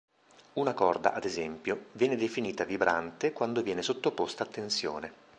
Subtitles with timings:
[0.53, 5.13] Una corda, ad esempio, viene definita vibrante quando viene sottoposta a tensione.